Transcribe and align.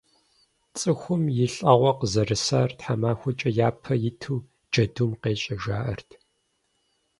ЦӀыхум 0.79 1.23
и 1.45 1.47
лӀэгъуэ 1.53 1.91
къызэрысар 1.99 2.69
тхьэмахуэкӀэ 2.77 3.49
япэ 3.67 3.93
иту 4.09 4.37
джэдум 4.71 5.11
къещӀэ, 5.21 5.55
жаӀэрт. 5.63 6.09